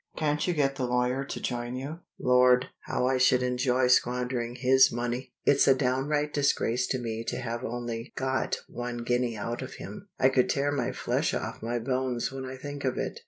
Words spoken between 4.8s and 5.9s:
money! It's a